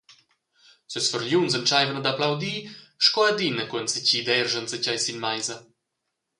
Ses 0.91 1.07
fargliuns 1.11 1.57
entscheivan 1.59 1.99
ad 1.99 2.09
applaudir 2.11 2.59
sco 3.05 3.21
adina 3.31 3.63
cu 3.67 3.75
enzatgi 3.81 4.19
derscha 4.27 4.59
enzatgei 4.61 4.99
sin 5.01 5.21
meisa. 5.23 5.57